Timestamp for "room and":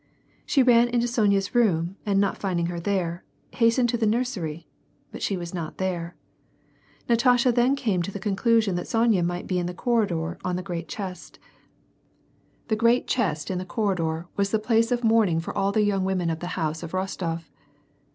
1.53-2.19